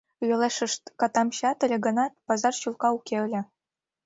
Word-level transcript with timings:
Йолешышт 0.29 0.81
катам 0.99 1.27
чият 1.35 1.59
ыле 1.65 1.77
гынат, 1.85 2.13
пазар 2.27 2.53
чулка 2.61 2.89
уке 2.97 3.15
ыле. 3.25 3.41